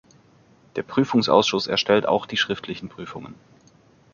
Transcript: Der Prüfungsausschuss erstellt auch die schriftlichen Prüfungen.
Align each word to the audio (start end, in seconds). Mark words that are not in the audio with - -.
Der 0.77 0.81
Prüfungsausschuss 0.81 1.67
erstellt 1.67 2.07
auch 2.07 2.25
die 2.25 2.35
schriftlichen 2.35 2.89
Prüfungen. 2.89 3.35